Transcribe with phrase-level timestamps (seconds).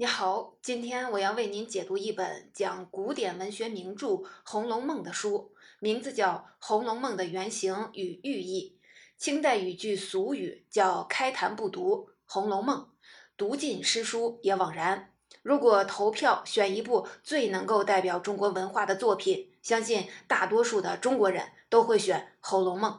[0.00, 4.06] 你好，今天我要为您解读一本讲古典文学名著
[4.46, 8.78] 《红楼梦》的书，名字叫《红楼梦的原型与寓意》。
[9.22, 12.88] 清代语句俗语叫“开坛不读红楼梦，
[13.36, 15.12] 读尽诗书也枉然”。
[15.42, 22.90] 如果投票选一部最能够代表中国文化的作品，相信大多数的中国人都会选《红楼梦》。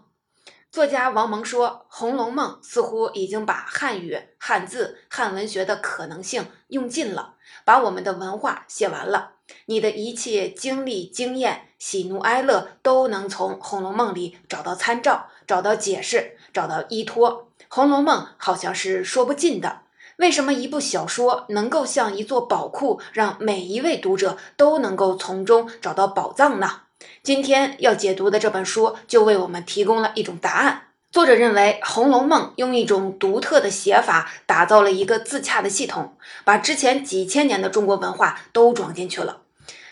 [0.71, 7.33] 作家王蒙说：“《红楼梦》似乎已经把汉语、汉字、汉文学的可能性用尽了，
[7.65, 9.31] 把我们的文化写完了。
[9.65, 17.49] 你的一切经历、经验、喜怒哀乐，都能从《红楼梦》里找到参照、找到解释、找到依托。
[17.67, 19.81] 《红楼梦》好像是说不尽的。
[20.19, 26.83] 为什么一部小说能够像一座宝库，让每一位读者都能够从中找到宝藏呢？”
[27.23, 30.87] 今天要解读的这本书就为我们提供了一种答案。
[31.11, 39.41] 作者认为，《红楼梦》用一种独特的写法打造了一个自洽的系统，把之前几千年的中国文化都装进去了。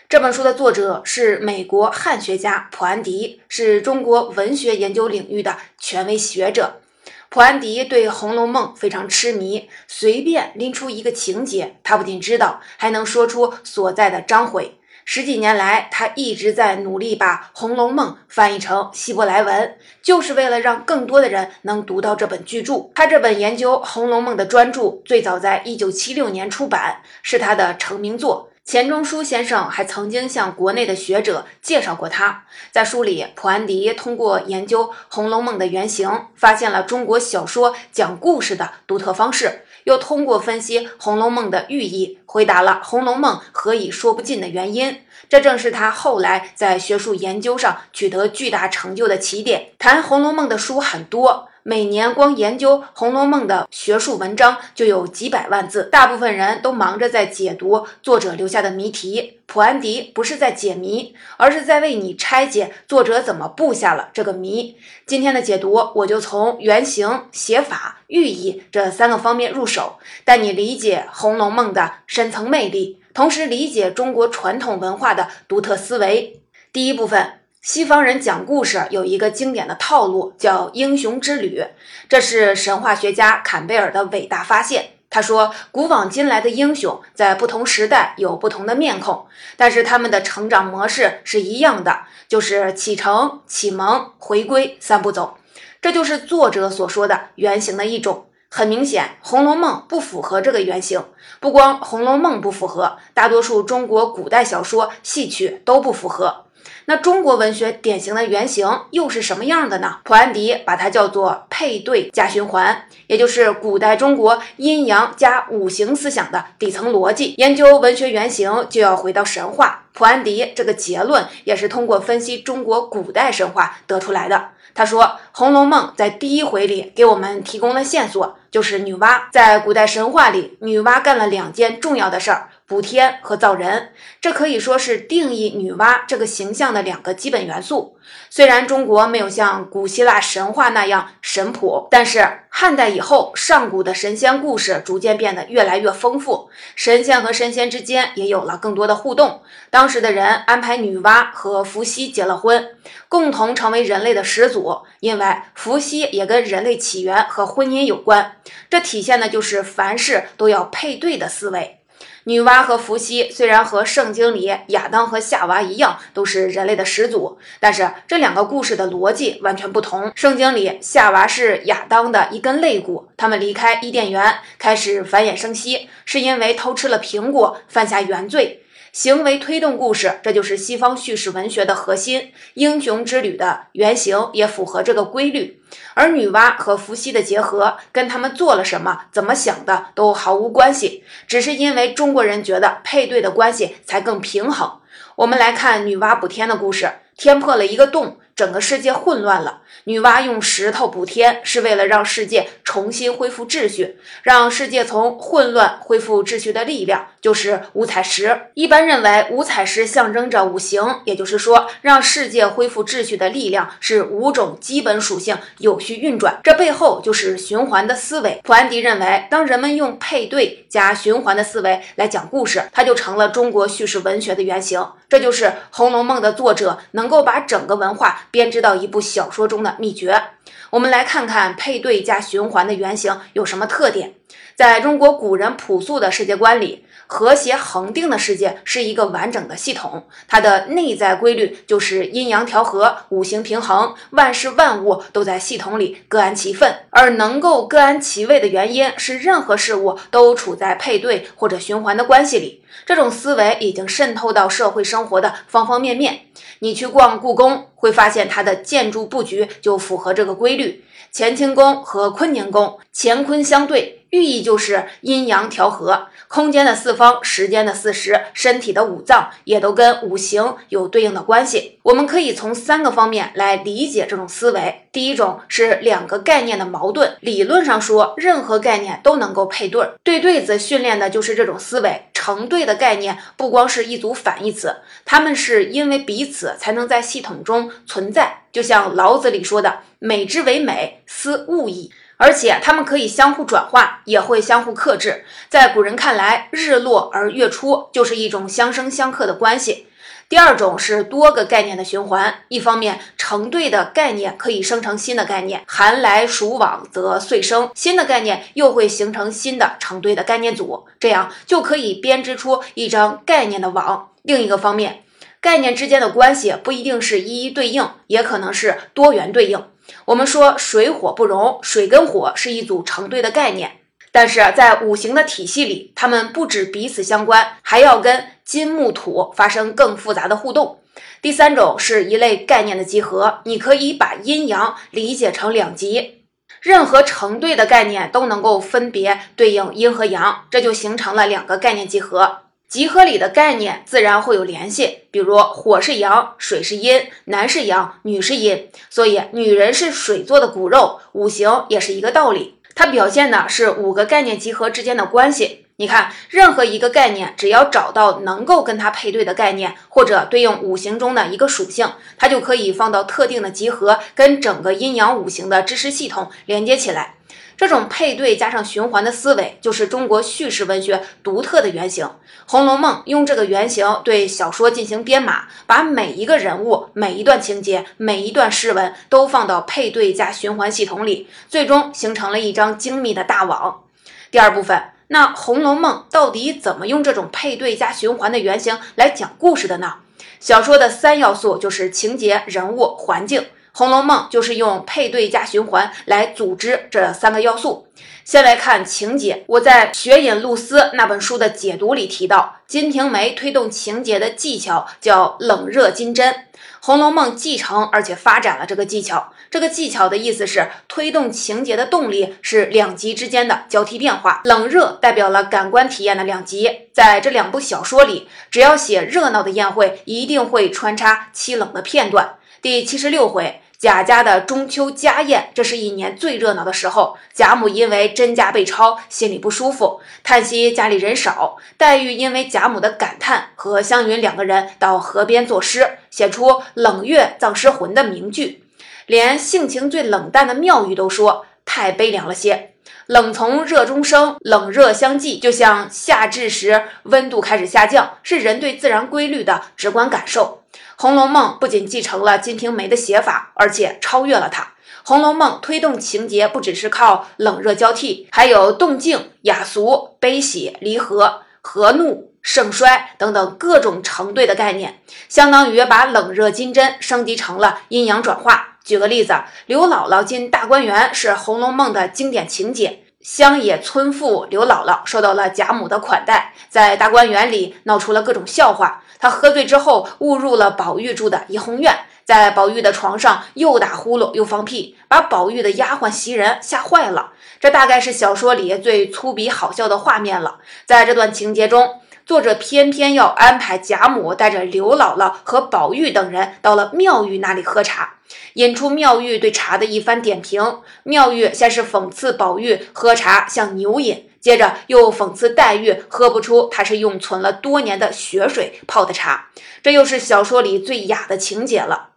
[0.08, 6.80] 这本书的作者是美国汉学家普安迪，是中国文学研究领域的权威学者。
[7.28, 14.79] 普安迪对《红楼梦》非常痴迷，随便拎出一个情节，他不仅知道，还能说出所在的章回。
[15.12, 22.88] 十几年来，他一直在努力把《红楼梦》翻译成希伯来文，就是为了让更多的人能读到这本巨著。
[22.94, 28.50] 他这本研究《红楼梦》的专著最早在一九七六年出版，是他的成名作。
[28.64, 32.44] 钱钟书先生还曾经向国内的学者介绍过他。
[32.70, 39.62] 在书里，普安迪通过研究《红楼梦》的原型，发现了中国小说讲故事的独特方式。
[39.84, 45.02] 又通过分析《红楼梦》的寓意，回答了《红楼梦》何以说不尽的原因。
[45.28, 49.72] 这正是他后来在学术研究上取得巨大成就的起点。
[49.78, 51.49] 谈《红楼梦》的书很多。
[51.62, 59.40] 每年光研究《红楼梦》的学术文章就有几百万字，大部分人都忙着在解读作者留下的谜题。
[59.46, 64.76] 普安迪不是在解谜，而是在为你拆解作者怎么布下了这个谜。
[65.06, 76.40] 今天的解读，我就从原型、写法、寓意这三个方面入手，带你理解《红楼梦》的深层魅力，同时理解中国传统文化的独特思维。
[76.72, 77.39] 第一部分。
[77.62, 81.62] 西方人讲故事有一个经典的套路，叫英雄之旅。
[82.08, 84.92] 这是神话学家坎贝尔的伟大发现。
[85.10, 89.26] 他说，古往今来的英雄在不同时代有不同的面孔，
[89.58, 95.36] 但是他们的成长模式是一样的，就是启程、启蒙、回归三步走。
[95.82, 98.24] 这就是作者所说的原型的一种。
[98.52, 101.04] 很明显，《红楼梦》不符合这个原型。
[101.38, 106.46] 不光《红楼梦》不符合，大多数中国古代小说、戏曲都不符合。
[106.90, 109.98] 那中国文学典型的原型又是什么样的呢？
[110.02, 117.34] 普安迪把它叫做配对加循环，也就是古代中国阴阳加五行思想的底层逻辑。
[117.36, 119.84] 研究文学原型就要回到神话。
[119.92, 124.48] 普安迪这个结论也是通过分析中国古代神话得出来的。
[124.74, 132.48] 他说，《红楼梦》在第一回里给我们提供了线索，就是女娲在古代神话里，女娲干了两件重要的事儿。
[132.70, 137.98] 补天和造人，这可以说是定义女娲这个形象的两个基本元素。
[138.28, 149.42] 虽然中国没有像古希腊神话那样神谱，但是汉代以后，上古的神仙故事逐渐变得越来越丰富，神仙和神仙之间也有了更多的互动。
[149.70, 152.68] 当时的人安排女娲和伏羲结了婚，
[153.08, 155.26] 共同成为人类的始祖，因为
[155.56, 158.36] 伏羲也跟人类起源和婚姻有关。
[158.68, 161.79] 这体现的就是凡事都要配对的思维。
[162.24, 170.12] 女娲和伏羲虽然和圣经里亚当和夏娃一样都是人类的始祖，但是这两个故事的逻辑完全不同。
[170.14, 178.64] 圣经里夏娃是亚当的一根肋骨，他们离开伊甸园开始繁衍生息，是因为偷吃了苹果犯下原罪。
[178.92, 182.32] 行为推动故事，这就是西方叙事文学的核心。
[182.54, 185.62] 英雄之旅的原型也符合这个规律。
[185.94, 194.78] 而女娲和伏羲的结合，跟他们做了什么、怎么想的都毫无关系，只是因为中国人觉得配对的关系才更平衡。
[195.16, 198.18] 我们来看女娲补天的故事，天破了一个洞。
[198.40, 208.46] 整个世界混乱了，女娲用石头补天，是为了让世界重新恢复秩序，让世界从混乱恢复秩序的力量就是五彩石。
[208.54, 218.40] 一般认为，五彩石象征着五行，也就是说，让世界恢复秩序的力量是五种基本属性有序运转，这背后就是循环的思维。
[218.42, 224.82] 普安迪认为，当人们用配对加循环的思维来讲故事，它就成了中国叙事文学的原型。
[225.10, 228.28] 这就是《红楼梦》的作者能够把整个文化。
[228.30, 230.22] 编织到一部小说中的秘诀，
[230.70, 234.14] 我们来看看配对加循环的原型有什么特点。
[234.54, 246.72] 在中国古人朴素的世界观里，和谐恒定的世界是一个完整的系统，它的内在规律就是阴阳调和、五行平衡，万事万物都在系统里各安其分。
[246.90, 252.62] 而能够各安其位的原因是，任何事物都处在配对或者循环的关系里。
[252.86, 256.20] 这种思维已经渗透到社会生活的方方面面。
[256.60, 260.84] 你去逛故宫，会发现它的建筑布局就符合这个规律。
[261.12, 266.08] 乾清宫和坤宁宫，乾坤相对，寓意就是阴阳调和。
[266.28, 271.78] 空间的四方，时间的四时，身体的五脏，也都跟五行有对应的关系。
[271.82, 274.86] 我们可以从三个方面来理解这种思维。
[274.92, 277.16] 第一种是两个概念的矛盾。
[277.20, 279.94] 理论上说，任何概念都能够配对儿。
[280.04, 282.06] 对对子训练的就是这种思维。
[282.12, 288.42] 成对的概念不光是一组反义词，它们是因为彼此才能在系统中存在。
[288.52, 291.90] 就像老子里说的“美之为美，斯物矣”。
[292.20, 295.24] 而且它们可以相互转化，也会相互克制。
[295.48, 299.86] 在古人看来，日落而月出就是一种相生相克的关系。
[300.28, 314.10] 第二种是多个概念的循环，一方面成对的概念可以生成新的概念，寒来暑往则岁生，新的概念又会形成新的成对的概念组，这样就可以编织出一张概念的网。
[314.22, 315.04] 另一个方面，
[315.40, 319.64] 概念之间的关系不一定是一一对应，也可能是多元对应。
[320.06, 323.78] 我们说水火不容，水跟火是一组成对的概念，
[324.12, 330.78] 但是在五行的体系里，它们不止彼此相关，还要跟金木土发生更复杂的互动。
[331.22, 336.24] 第三种是一类概念的集合，你可以把阴阳理解成两极，
[336.60, 342.39] 任何成对的概念都能够分别对应阴和阳，这就形成了两个概念集合。
[342.70, 352.60] 集合里的概念自然会有联系，比如火是阳，水是阴，男是阳，女是阴，所以女人是水做的骨肉，五行也是一个道理。
[352.76, 355.66] 它表现的是五个概念集合之间的关系。
[355.78, 367.16] 你看，任何一个概念，只要找到能够跟它配对的概念，或者对应五行中的一个属性，它就可以放到特定的集合，跟整个阴阳五行的知识系统连接起来。
[367.60, 372.06] 这种配对加上循环的思维，就是中国叙事文学独特的原型。
[372.46, 383.82] 《红楼梦》用这个原型对小说进行编码，把每一个人物、每一段情节、每一段诗文都放到配对加循环系统里，最终形成了一张精密的大网。
[384.30, 389.96] 第二部分，那《红楼梦》到底怎么用这种配对加循环的原型来讲故事的呢？
[390.40, 393.42] 小说的三要素就是情节、人物、环境。
[393.72, 397.86] 《红楼梦》就是用配对加循环来组织这三个要素。
[398.24, 406.32] 先来看情节，我在《雪隐露丝》那本书的解读里提到，《金瓶梅》推动情节的技巧叫冷热金针，
[406.80, 409.32] 《红楼梦》继承而且发展了这个技巧。
[409.50, 416.82] 这个技巧的意思是，推动情节的动力是两极之间的交替变化，冷热代表了感官体验的两极。
[416.92, 422.36] 在这两部小说里，只要写热闹的宴会，一定会穿插凄冷的片段。
[422.62, 427.16] 第七十六回，贾家的中秋家宴，这是一年最热闹的时候。
[427.32, 431.56] 贾母因为甄家被抄，心里不舒服，叹息家里人少。
[431.78, 438.62] 黛玉因为贾母的感叹，和湘云两个人到河边作诗，写出“冷月葬尸魂”的名句。
[439.06, 442.72] 连性情最冷淡的妙玉都说太悲凉了些。
[443.06, 450.58] 冷从热中生，冷热相济，就像夏至时温度开始下降，是人对自然规律的直观感受。
[451.00, 454.62] 《红楼梦》不仅继承了《金瓶梅》的写法，而且超越了它。
[455.02, 468.76] 《红楼梦》推动情节不只是靠冷热交替，还有动静、雅俗、悲喜、离合、和怒、盛衰等等各种成对的概念，相当于把冷热金针升级成了阴阳转化。
[468.84, 469.32] 举个例子，
[469.64, 473.04] 刘姥姥进大观园是《红楼梦》的经典情节。
[473.22, 479.02] 乡野村妇刘姥姥受到了贾母的款待，在大观园里闹出了各种笑话。
[479.20, 487.32] 他喝醉之后误入了宝玉住的怡红院，在宝玉的床上又打呼噜又放屁，把宝玉的丫鬟袭人吓坏了。
[487.60, 490.56] 这大概是小说里最粗鄙好笑的画面了。
[490.86, 498.14] 在这段情节中，作者偏偏要安排贾母带着刘姥姥和宝玉等人到了妙玉那里喝茶。
[498.54, 500.80] 引出妙玉对茶的一番点评。
[501.02, 509.50] 妙玉先是讽刺宝玉喝茶像牛饮，接着又讽刺黛玉喝不出他是用存了多年的血水泡的茶。
[509.82, 512.08] 这又是小说里最雅的情节了。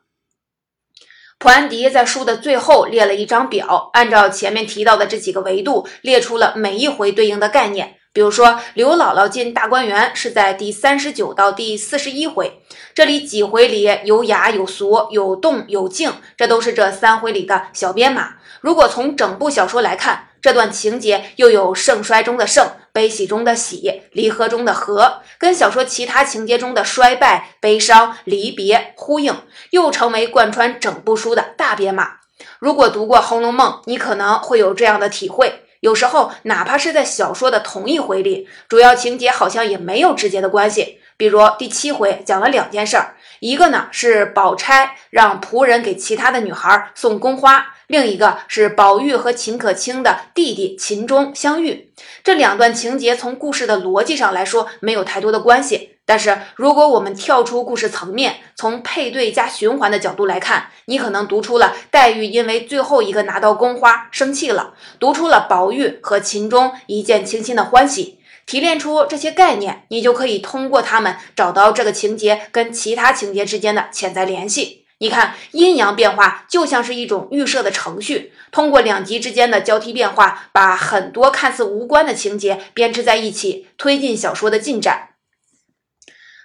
[1.37, 7.97] 普安迪在书的最后列了一张表，按照前面提到的这几个维度，列出了每一回对应的概念。
[8.13, 12.61] 比如说，刘姥姥进大观园是在第三十九到第四十一回，
[12.93, 18.35] 这里几回里有雅有俗，有动有静，这都是这三回里的小编码。
[18.61, 29.33] 如果从整部小说来看，这段情节又有盛衰中的盛、悲喜中的喜、离合中的合，跟小说其他情节中的衰败、悲伤、离别呼应，
[29.69, 32.17] 又成为贯穿整部书的大编码。
[32.59, 35.61] 如果读过《红楼梦》，你可能会有这样的体会。
[35.79, 40.99] 有时候，哪怕是在小说的同一回里，主要情节好像也没有直接的关系。
[41.15, 51.91] 比如第七回讲了两件事儿，一个呢是宝钗让仆人给其他的女孩送宫花，另一个是宝玉和秦可卿的弟弟秦钟相遇。
[52.23, 55.89] 这两段情节从故事的逻辑上来说没有太多的关系。
[56.05, 68.19] 但是，如果我们跳出故事层面，从配对加循环的角度来看，你可能读出了黛玉因为最后一个拿到宫花生气了，读出了宝玉和秦钟一见倾心的欢喜。
[68.45, 74.85] 提炼出这些概念，你就可以通过它们找到这个情节跟其他情节之间的潜在联系。
[74.99, 85.09] 你看，阴阳变化就像是一种预设的程序，通过两极之间的交替变化，把很多看似无关的情节编织在一起，推进小说的进展。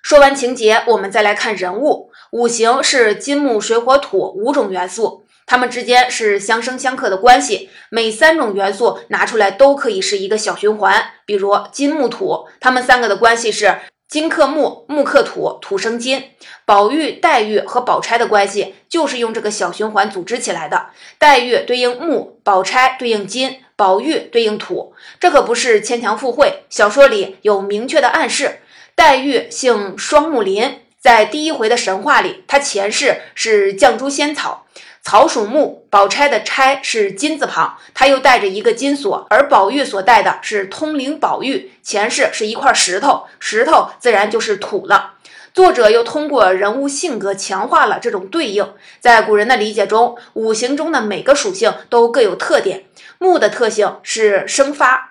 [0.03, 2.11] 说完情节，我们再来看人物。
[2.33, 7.71] 五行是金木水火土五种元素，它们之间是相生相克的关系。
[7.89, 11.13] 每三种元素拿出来都可以是一个小循环。
[11.25, 16.31] 比如金木土，它们三个的关系是金克木，木克土，土生金。
[16.67, 20.91] 宝玉、黛玉和宝钗的关系就是用这个小循环组织起来的。
[21.19, 24.93] 黛玉对应木，宝钗对应金，宝玉对应土。
[25.19, 28.61] 这可不是牵强附会，小说里有明确的暗示。
[28.95, 34.67] 黛玉姓双木林，在第一回的神话里，她前世是绛珠仙草，
[35.09, 35.87] 草属木。
[35.89, 45.15] 宝钗的钗是金字旁，她又带着一个金锁，而宝玉所带的是通灵宝玉，前世是一块石头，石头自然就是土了。
[45.55, 48.75] 作者又通过人物性格强化了这种对应。
[49.01, 52.85] 在古人的理解中，五行中的每个属性都各有特点，
[53.17, 55.08] 木的特性是生发。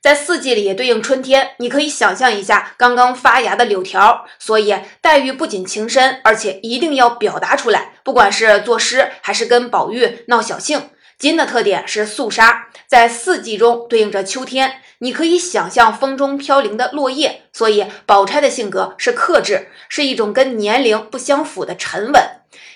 [0.00, 4.24] 在四季里对应春天，你可以想象一下刚刚发芽的柳条。
[4.38, 10.88] 所以黛玉不仅情深，而且一定要表达出来，不管是作诗还是跟宝玉闹小性。
[11.18, 17.42] 金的特点是肃杀，在四季中对应着秋天，你可以想象风中飘零的落叶。
[17.52, 22.22] 所以宝钗的性格是克制，是一种跟年龄不相符的沉稳。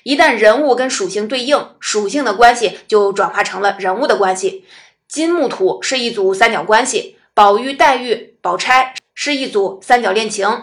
[0.02, 4.66] 一旦人物跟属性对应，属性的关系就转化成了人物的关系。
[5.08, 10.62] 金木土是一组三角关系，宝玉、黛玉、宝钗是一组三角恋情。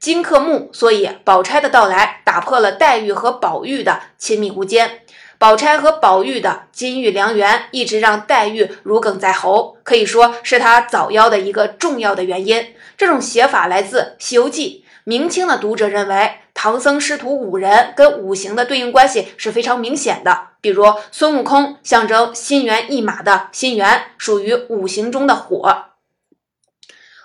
[0.00, 5.02] 金克木，所以宝钗的到来打破了黛玉和宝玉的亲密无间。
[5.38, 12.74] 宝钗和宝玉的金玉良缘，一直让黛玉如鲠在喉，可以说是她早夭的一个重要的原因。
[12.96, 14.82] 这种写法来自《西游记》。
[15.04, 20.48] 明清的读者认为，唐僧师徒五人跟五行的对应关系是非常明显的。
[20.60, 25.84] 比如孙悟空象征心猿意马的心猿，属于五行中的火。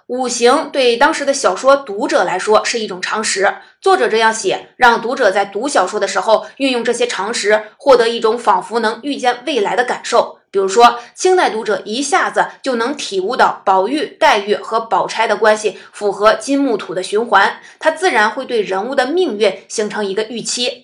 [0.07, 3.55] 五行对当时的小说读者来说是一种常识。
[3.79, 10.39] 作者这样写，让读者在读小说的时候运用这些常识，获得一种仿佛能预见未来的感受。
[10.51, 20.82] 比如说，清代读者一下子就能体悟到宝玉、黛玉和宝钗的关系符合金木土的循环，他自然会对人物的命运形成一个预期。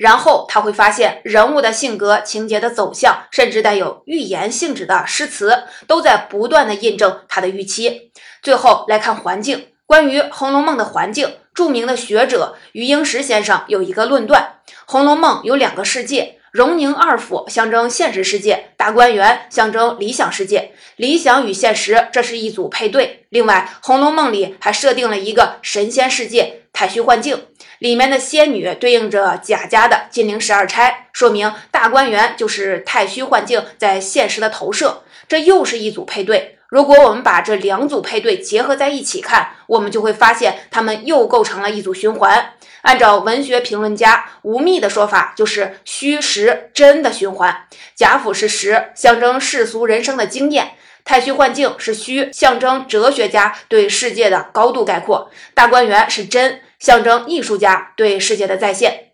[0.00, 8.10] 然后他会发现人物的性格、情节的走向，甚至带有预言性质的诗词，都在不断的印证他的预期。
[8.40, 14.54] 最后来看环境，关于《红楼梦》的环境，著名的学者余英时先生有一个论断：
[14.86, 16.38] 《红楼梦》有两个世界。
[16.50, 20.72] 荣宁二府象征现实世界，大观园象征理想世界。
[20.96, 23.26] 理想与现实，这是一组配对。
[23.28, 27.44] 另外，《红楼梦》里还设定了一个神仙世界——太虚幻境，
[27.80, 35.02] 里面的仙女对应着贾家的金陵十二钗，说明大观园就是太虚幻境在现实的投射。
[35.26, 36.58] 这又是一组配对。
[36.68, 42.52] 如果我们把这两组配对结合在一起看，我们就会发现它们又构成了一组循环。
[42.82, 47.64] 按照文学评论家吴宓的说法，就是虚实真的循环。
[47.94, 50.66] 贾府是实，象征世俗人生的经验；
[51.02, 59.12] 太虚幻境是虚，象征哲学家对世界的高度概括；大观园是真，象征艺术家对世界的再现。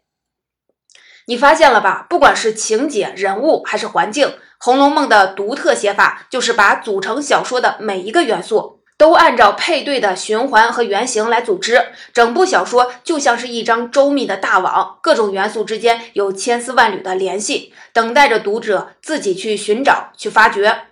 [1.27, 2.07] 你发现了吧？
[2.09, 8.77] 不管是情节、人物还是环境，《红楼梦》的独特写法就是把组成小说的每一个元素。
[8.99, 20.85] 都按照配对的循环和原型来组织，整部小说就像是一张周密的大网，各种元素之间有千丝万缕的联系，等待着读者自己去寻找、去发掘。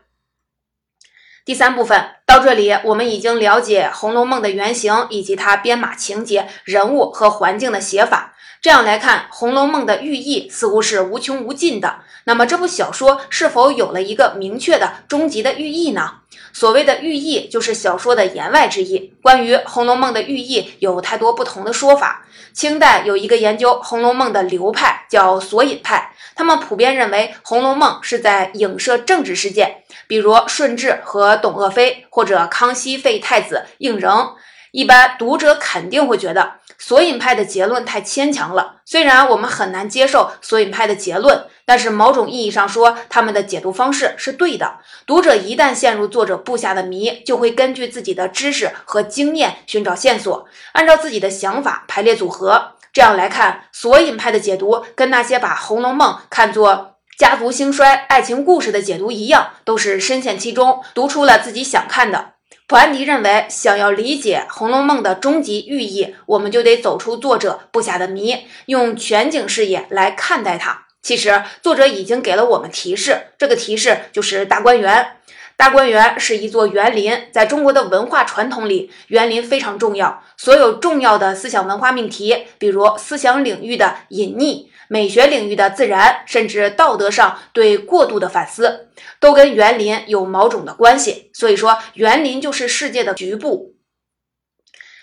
[1.44, 8.34] 第三部分到这里，我们已经了解《红楼梦》的原型以及它编码情节、人物和环境的写法。
[8.62, 11.96] 这样来看，《红楼梦》的寓意似乎是无穷无尽的。
[12.24, 16.12] 那么，这部小说是否有了一个明确的终极的寓意呢？
[16.54, 19.12] 所谓的寓意，就是小说的言外之意。
[19.20, 22.24] 关于《红楼梦》的寓意，有太多不同的说法。
[22.54, 34.34] 清代有一个研究《红楼梦》的流派，叫索引派，他们普遍认为《红楼梦》是在影射政治事件，比如顺治和董鄂妃，或者康熙废太子胤禛。
[34.72, 38.80] 一般读者肯定会觉得索引派的结论太牵强了。
[38.84, 44.78] 虽然我们很难接受索引派的结论，但是某种意义上说，他们的解读方式是对的。
[45.06, 52.72] 读者一旦陷入作者布下的谜，就会根据自己的知识和经验寻找线索，按照自己的想法排列组合。
[52.92, 62.32] 这样来看，索引派的解读跟那些把《红楼梦》看作家族兴衰、爱情故事的解读一样，都是深陷其中，读出了自己想看的。
[62.66, 70.86] 普安迪认为，想要理解《红楼梦》的终极寓意，我们就得走出作者布下的谜，用全景视野来看待它。
[71.02, 75.18] 其实，作者已经给了我们提示，这个提示就是大观园。
[75.56, 80.22] 大观园是一座园林，在中国的文化传统里，园林非常重要。
[80.36, 84.66] 所有重要的思想文化命题，比如思想领域的隐匿。
[84.88, 91.30] 美学领域的自然，甚至道德上对过度的反思，都跟园林有某种的关系。
[91.32, 93.76] 所以说，园林就是世界的局部。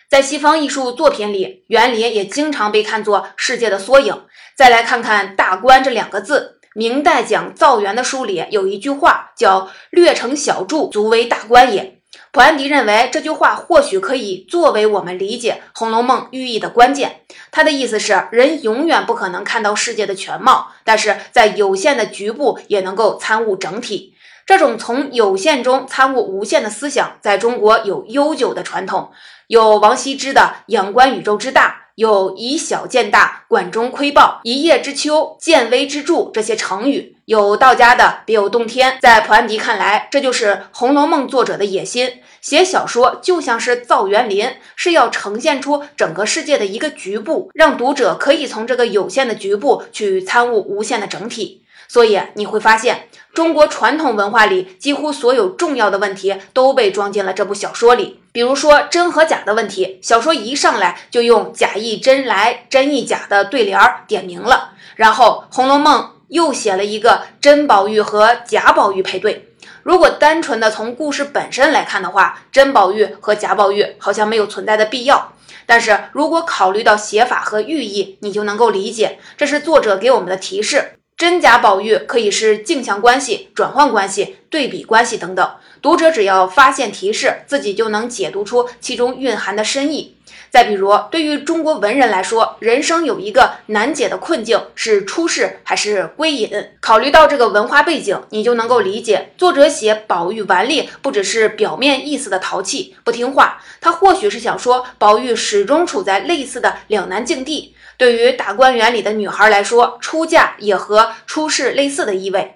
[0.07, 4.25] 在西方艺术作品里，园林也经常被看作世界的缩影。
[4.55, 11.97] 再来看看“大观”这两个字，明代讲造园的书里有一句话，叫“略成小筑，足为大观也”。
[12.31, 17.21] 普安迪认为这句话或许可以作为我们理解《红楼梦》寓意的关键。
[17.51, 24.13] 他的意思是，人永远不可能看到世界的全貌，但是在有限的局部也能够参悟整体。
[24.45, 29.11] 这种从有限中参悟无限的思想，在中国有悠久的传统。
[29.47, 37.17] 有王羲之的“仰观宇宙之大”，有“以小见大，管中窥豹”，“一叶知秋，见微知著”这些成语。
[37.25, 38.97] 有道家的“别有洞天”。
[39.01, 42.21] 在普安迪看来，这就是《红楼梦》作者的野心。
[42.41, 51.61] 写小说就像是造园林，是要呈现出整个世界的一个局部，让读者可以从这个有限的局部去参悟无限的整体。
[51.87, 58.20] 所以你会发现，中国传统文化里几乎所有重要的问题都被装进了这部小说里。
[58.33, 64.71] 比如说真和假的问题，小说一上来就用“假亦真来，真亦假”的对联儿点明了。
[64.95, 69.49] 然后《红楼梦》又写了一个真宝玉和假宝玉配对。
[69.83, 75.33] 如果单纯的从故事本身来看的话，真宝玉和假宝玉好像没有存在的必要。
[75.65, 80.93] 但是如果考虑到写法和寓意，你就能够理解，这是作者给我们的提示。
[81.21, 85.51] 真假宝玉可以是镜像关系、转换关系、对比关系等等。
[85.79, 90.15] 读者只要发现提示，自己就能解读出其中蕴含的深意。
[90.51, 96.51] 再比如，对于中国文人来说，人生有一个难解的困境，是出世还是归隐？
[96.81, 107.73] 考虑到这个文化背景，你就能够理解，作者写宝玉顽劣，不只是表面意思的淘气、不听话，他或许是想说，宝玉始终处在类似的两难境地。
[107.95, 112.55] 对于大观园里的女孩来说，出嫁也和出世类似的意味。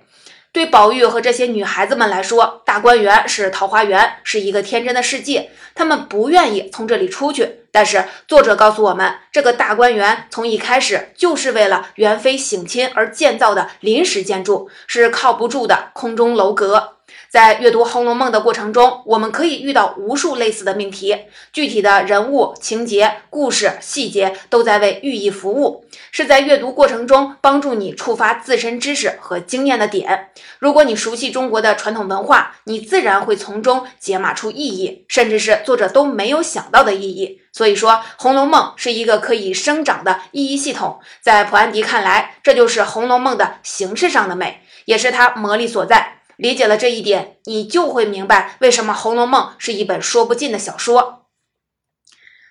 [0.55, 7.59] 对宝玉和这些女孩子们来说，大观园是桃花源，是一个天真的世界，他们不愿意从这里出去。
[7.73, 16.94] 但是作者告诉我们，这个大观园从一开始就是为了元妃省亲而建造的临时建筑，是靠不住的空中楼阁。
[17.35, 21.17] 在阅读《红楼梦》的过程中，我们可以遇到无数类似的命题，
[21.51, 30.29] 具体的人物、情节、故事细节都在为寓意服务，是在阅读过程中帮助你触发自身知识和经验的点。
[30.59, 37.41] 如果你熟悉中国的传统文化，你自然会从中解码出意义，甚至是作者都没有想到的意义。
[37.51, 41.01] 所以说，《红楼梦》是一个可以生长的意义系统。
[41.19, 46.13] 在普安迪看来，这就是《红楼梦》的形式上的美，也是它魔力所在。
[46.37, 51.25] 理解了这一点，你就会明白为什么《红楼梦》是一本说不尽的小说。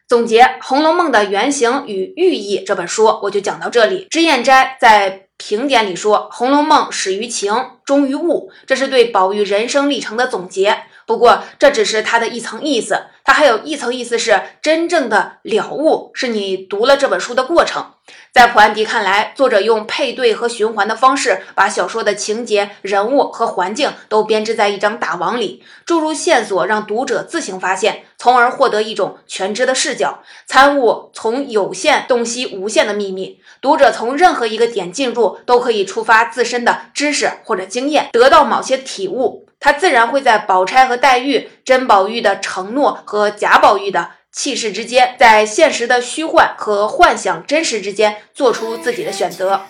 [0.07, 4.07] 总结《红楼梦》的原型与寓意这本书，我就讲到这里。
[4.11, 10.85] 脂砚斋在评点里说，《红楼梦》始于情，终于物，这是对宝玉人生历程的总结。
[11.07, 17.92] 不过，这只是他的一层意思，它还有一层意思是真正的了悟，是你读了这本书的过程。
[18.30, 33.40] 在普安迪看来，作者用配对和循环的方式，把小说的情节、人物和环境都编织在一张大网里，注入线索，让读者自行发现，从而获得一种全知的视角，参悟从有限洞悉无限的秘密。
[33.62, 39.43] 读者从任何一个点进入，都可以触发自身的知识或者经验，得到某些体悟。
[39.64, 49.62] 他自然会在宝钗和黛玉、真宝玉的承诺和贾宝玉的气势之间，在现实的虚幻和幻想真实之间做出自己的选择。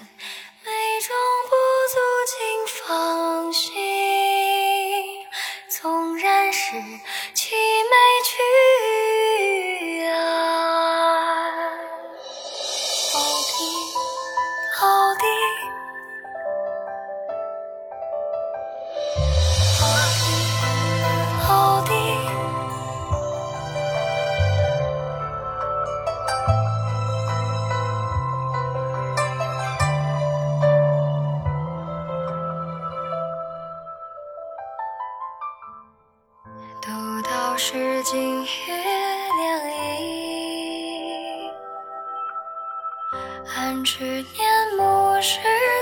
[5.81, 8.33] 纵然是凄美曲
[37.57, 38.49] 是今月
[39.39, 41.49] 凉意，
[43.57, 44.25] 暗指年
[44.77, 45.39] 暮时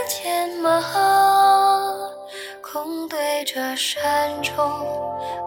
[0.07, 0.83] 牵马，
[2.61, 4.55] 空对着山中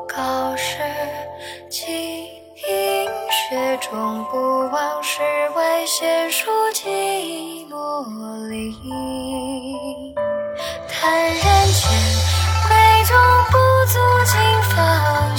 [0.07, 0.79] 高士
[1.69, 5.21] 几饮雪中不忘世
[5.55, 8.75] 外闲书寂寞里，
[10.89, 11.91] 叹人间
[12.67, 13.15] 美中
[13.51, 14.41] 不足尽
[14.75, 15.34] 放